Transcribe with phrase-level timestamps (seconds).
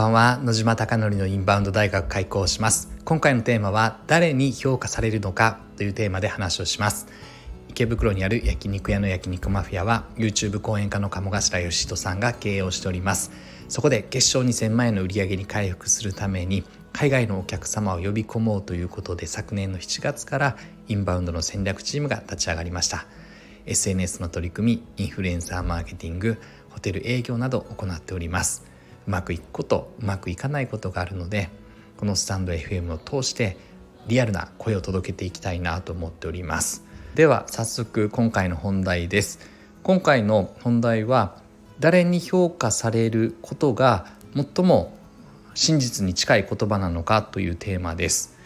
[0.00, 0.40] ばんは。
[0.42, 2.90] 野島貴則のインバウンド大学開講します。
[3.04, 7.06] 今回のテーマは誰に評価されるのかというテーマで話をします。
[7.68, 13.30] 池袋にある焼肉屋の焼肉マフィアは YouTube 講演家の鴨頭義人さんが経営をしております。
[13.68, 16.64] そこで月賞2000万円の売り上げに回復するために
[16.94, 20.56] 海外のお客様を呼び込もうということで昨年の7月から
[20.88, 23.04] インバウンドの戦略チームが立ち上がりました。
[23.66, 26.38] SNS の取り組みインフルエンサーマーケティング
[26.70, 28.64] ホテル営業など行っております。
[29.06, 31.48] うまくいくことうまくいかないことがあるので
[31.96, 33.56] このスタンド FM を通して
[34.06, 36.84] リアルな声を届けていきたいなと思っております。
[37.14, 39.40] では早速今回の本題です。
[39.82, 41.36] 今回の本題は
[41.78, 44.96] 誰に評価されることが最も
[45.54, 48.36] 真実に近い言葉なのかというテーマです。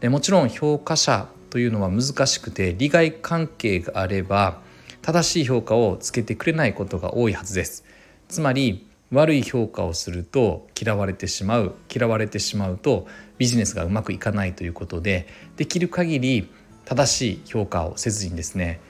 [0.00, 4.60] でもちろん評価者というのは難しくて利害関係があれば
[5.02, 7.84] 正しい評価をつけてくれないことが多いはずです。
[8.28, 13.06] つまり悪い評価をすると嫌われてしまう嫌われてしまうと
[13.38, 16.50] ビジネスがうまくいかないということでできる限り
[16.84, 18.80] 正しい評価をせずにですね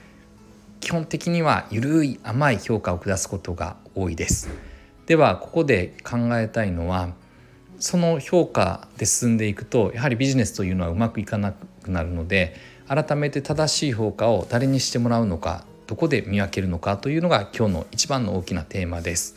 [0.80, 4.48] 基本的には緩い甘い評価を下すことが多いです
[5.06, 7.10] ではここで考えたいのは
[7.78, 12.56] その評価で進んでいくとやはりビジネスというのはうまくいかなくなるので
[12.88, 19.36] 改めて正しい評価を誰にしてもらうのかどこで見分けるのかというのが今日の一番の大きなテーマです。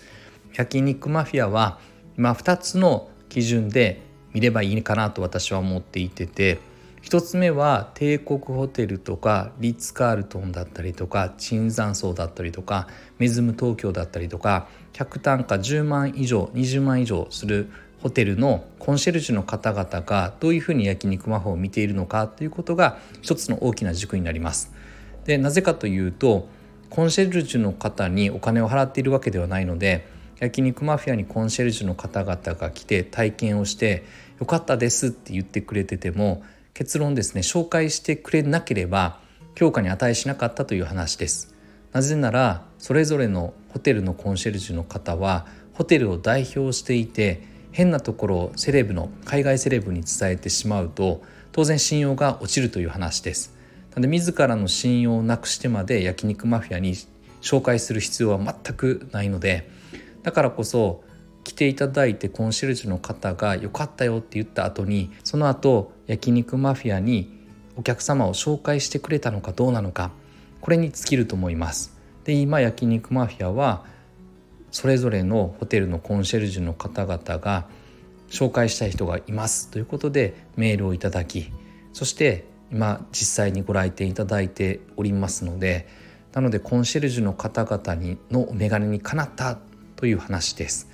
[0.54, 1.80] 焼肉マフィアは
[2.18, 4.02] 今2つの基準で
[4.34, 6.60] 見ればいいかなと私は思っていてて
[7.04, 24.72] 1つ目は帝国ホテルとかリッツ・カールトンだったりとか椿山荘だったりとかメズム東京だったりとか客単価10万以上20万以上するホテルのコンシェルジュの方々がどういうふうに焼肉マフを見ているのかということが一つの大きな軸になります。
[25.26, 26.48] でなぜかというと
[26.90, 30.08] コンシェルジュの方にお金を払っているわけではないので
[30.40, 34.04] 焼肉マフィアにコンシェルジュの方々が来て体験をして
[34.40, 39.20] 「よかったです」って言ってくれてても結論ですね紹介してくれなければ
[39.56, 41.54] 評価に値しなかったという話です。
[41.92, 51.22] なぜならそれぞれのホテルのコンシェルジュの方はホテルを代表していて変なところをセレブの海外セレブに伝えてしまうと
[51.52, 53.54] 当然信用が落ちるという話です。
[53.92, 56.96] なので自らの信用をなくしてまで焼肉マフィアに
[57.42, 59.70] 紹介する必要は全くないので
[60.24, 61.04] だからこそ
[61.44, 67.40] 来ていただいてコンシェルジュの方が良かったよって言った後にその後焼肉マフィアに
[67.76, 70.12] お客様を紹介してくれたのかどうなのか
[70.62, 71.98] これに尽きると思います。
[72.26, 73.86] で今焼肉マフィアは
[74.72, 77.66] それぞれのホテルのコンシェルジュの方々が
[78.30, 81.52] 紹介したい人がいますということでメールをいただき
[81.94, 85.88] そして今実際にご来店いただいておりますので
[86.34, 89.58] なのでコンシェルジュの方々にのお眼鏡にかなった
[90.00, 90.88] という話です。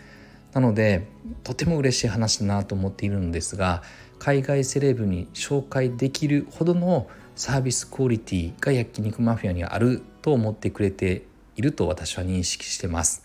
[0.51, 1.05] なので
[1.43, 3.83] とても嬉しい話だなと思っているんですが
[4.17, 11.23] 海外セレブに紹介できるほどのサービスクオリティが焼肉マフィアにあると思ってくれて
[11.55, 13.23] いると私は認識してます。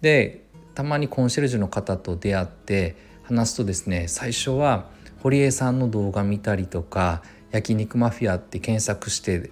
[0.00, 0.44] で
[0.74, 4.86] たまにコンシェルジュの方と出会って話すとですね最初は
[5.22, 9.50] 堀江さんの動画見たりとか焼肉マフィアって検索して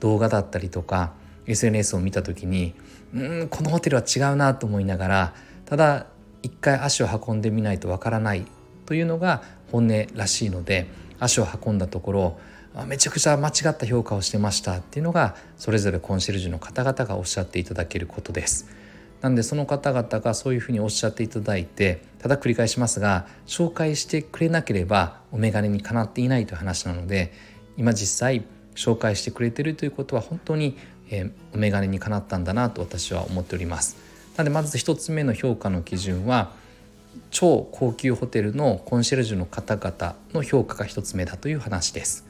[0.00, 1.12] 動画だったりとか
[1.46, 2.74] SNS を見た時に
[3.14, 5.34] うんこのホテルは違うなと思いながら
[5.66, 6.06] ただ
[6.42, 8.44] 一回足を運んでみないとわからない
[8.86, 10.88] というのが本音らしいので
[11.20, 12.38] 足を運んだところ
[12.86, 18.66] めちゃくちゃ間違った評価をしてましたっていうのがそれぞれコンシェルジュの方々がおっしゃっていただけることです。
[19.20, 27.32] なんでその方々がそういうふうにおっしゃっていただいてただ繰り返しますが紹介してくれなければお眼鏡にかなっていないという話なので
[27.78, 28.44] 今実際
[28.74, 30.76] 紹介してくれてるということは本当に、
[31.10, 33.96] えー、お眼鏡にかなったんだなと私は思っております。
[34.36, 36.52] なのでまず1つ目の評価の基準は
[37.30, 42.26] 超高級ホテルのコンシェルジュの方々の評価が1つ目だという話です。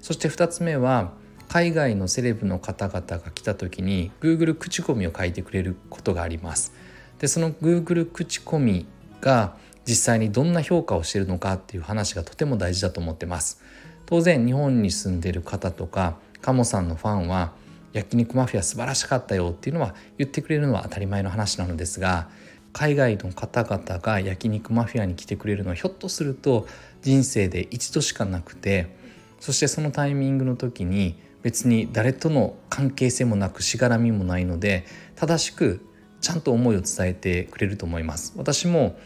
[0.00, 1.12] そして2つ目は
[1.48, 6.72] 海外のセレブの方々が来た時に Google 口コミを書いてくれることがあります。
[7.18, 8.86] でその Google 口コミ
[9.20, 9.56] が
[9.86, 13.62] 実際にどんな評価をしているのかっていう話がとても大事だと思ってます。
[14.04, 17.52] 当然日本に住んでいる方とか鴨さんのファンは
[17.96, 22.28] 焼肉マフィア素晴らしかったよっていうのは言ってくれるのは当たり前の話なのですが
[22.74, 26.66] 海外の方々が焼肉マフィアに来てくれるのはひょっとすると
[27.00, 28.94] 人生で一度しかなくて
[29.40, 34.84] そしてそのタイミングの時に別に誰との関係性もなくしがらみもないので
[35.14, 35.80] 正しく
[36.20, 38.34] ちゃんと思いを伝えてくれると思います。
[38.36, 38.98] 私も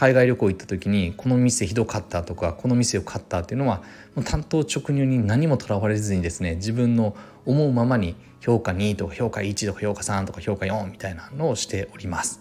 [0.00, 3.82] 海外旅行行った時にこの店ひどかったとかこの店よかったっていうのは
[4.14, 7.14] もう担当直入に何もとらわれずにですね自分の
[7.44, 12.40] 思うままに評価2とか評価1とか評価3とか評価4みたいなのをしております。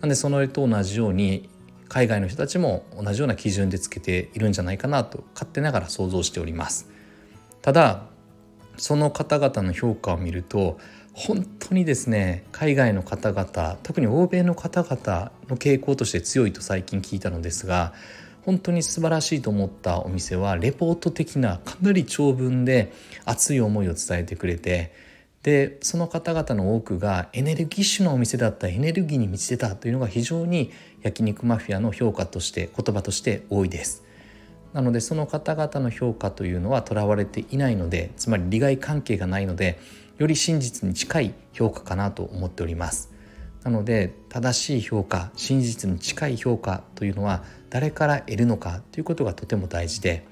[0.00, 1.48] なんでそのと同じように
[1.88, 6.88] 海外の人たちも同じような基準でつけているんじゃないかなと勝手ながら想像しております
[7.60, 8.04] ただ
[8.80, 10.78] その方々の評価を見ると
[11.12, 17.92] 本当にですね海外の方々特に欧米の方々の傾向として強いと最近聞いたのですが
[18.46, 22.92] 本当に素晴らしいと思ったお店はレポート的なかなり長文で
[23.26, 24.92] 熱い思いを伝えてくれて
[25.42, 30.70] でその方々の多くがエネルギッシュなお店だったエネルギーに満ちてたというのが非常に
[31.02, 34.09] 焼肉マフィアの評価として言葉として多いです。
[34.72, 39.80] なのでその方々の評価というのはとらわれていないのでつまり利害関係がないので
[40.18, 43.10] より真実に近い評価かなと思っております。
[43.64, 50.26] なので正しい評価真実に近い評価というのは誰から得るのかということがとても大事で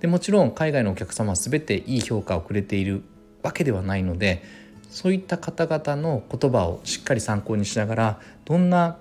[0.00, 3.02] でもちろん海外のお客様は全ていい評価をくれている
[3.42, 4.42] わけではないので
[4.88, 8.96] そういった方々の言葉をしっかり参考にしながらどんな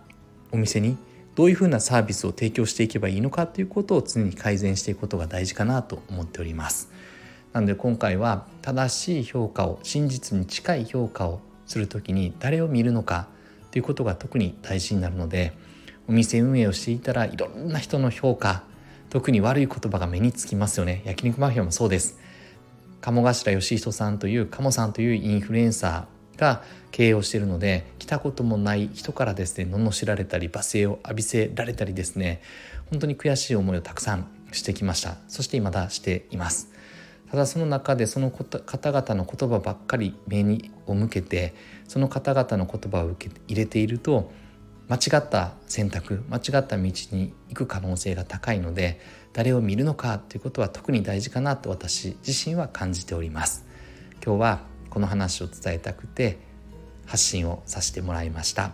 [0.51, 0.97] お店に
[1.35, 6.91] どういうふうなサービスを提供していけばいいのかということを常に改善していくことが大事かなと思っております。
[7.53, 13.27] なので今回は正しい評価を真実に近い評価をする時に誰を見るのか
[13.71, 15.53] ということが特に大事になるので
[16.07, 18.63] お店運営をしていたらいろんな人の評価
[19.09, 22.19] 特に悪い言葉が目につきますよね焼肉マフィアもそうです
[23.01, 32.41] 鴨頭義人さんという鴨さんというインフルエンサーが経営をしているので来たこともない人からですね罵られたり罵声を浴びせられたりですね
[32.89, 35.17] 本当に悔しい思いをたくさんしてきました。
[35.27, 36.69] そして未だしています。
[37.29, 41.53] ただその中でその方々の言葉ばっかり目にを向けて
[41.87, 44.31] その方々の言葉を受け入れていると
[44.87, 46.91] 間違った選択間違った道に
[47.49, 48.99] 行く可能性が高いので
[49.33, 53.63] 誰を見るのかということは特に大事かなと私自身は感じております。
[54.25, 54.61] 今日は
[54.99, 56.37] この話を伝えたくて
[57.05, 58.73] 発信をさせてもらいました。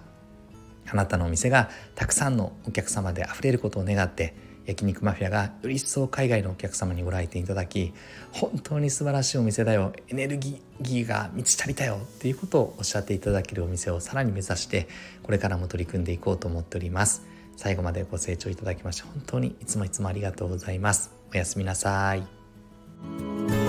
[0.87, 4.33] あなたのお店がたくさんのお客様であふれることを願って
[4.65, 7.93] 焼肉マフィアがより一層海外のお客様にご来店いただき
[8.31, 9.93] 本当に素晴らしいお店だよ。
[10.07, 14.87] エネルギーが満ち足りたよっていうことをおっしゃっていただけるお店をさらに目指して
[15.21, 17.21] これからも取り組んでいこうと思っております。
[17.55, 21.11] 最後までご清聴いただきまして本当にいつもいつもありがとうございます。
[21.31, 23.64] おやすみなさい。